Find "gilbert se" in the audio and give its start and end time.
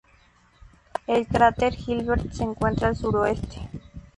1.75-2.41